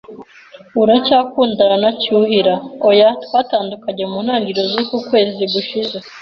"Uracyakundana 0.81 1.75
na 1.83 1.91
Cyuhira?" 1.99 2.55
"Oya, 2.89 3.09
twatandukanye 3.23 4.03
mu 4.11 4.17
ntangiriro 4.25 4.67
z'ukwezi 4.73 5.43
gushize." 5.53 5.97